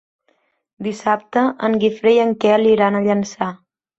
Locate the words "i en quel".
2.17-2.67